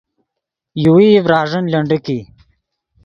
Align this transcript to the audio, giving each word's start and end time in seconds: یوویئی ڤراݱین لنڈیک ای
یوویئی 0.83 1.23
ڤراݱین 1.25 1.65
لنڈیک 1.73 2.05
ای 2.13 2.19